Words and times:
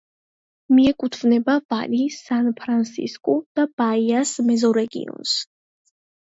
მიეკუთვნება 0.77 1.57
ვალი-სან-ფრანსისკუ-და-ბაიას 1.73 4.35
მეზორეგიონს. 4.51 5.39